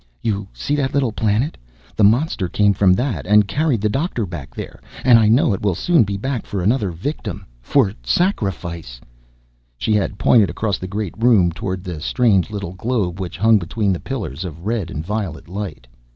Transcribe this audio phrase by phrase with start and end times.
[0.23, 1.57] "You see that little planet?
[1.95, 4.79] The monster came from that and carried the doctor back there.
[5.03, 8.99] And I know it will soon be back for another victim for sacrifice!"
[9.77, 13.93] She had pointed across the great room, toward the strange little globe which hung between
[13.93, 15.85] the pillars of red and violet light.